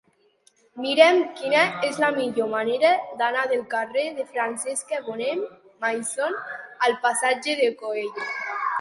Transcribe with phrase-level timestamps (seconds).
[0.85, 6.43] Mira'm quina és la millor manera d'anar del carrer de Francesca Bonnemaison
[6.89, 8.31] al passatge de Coello.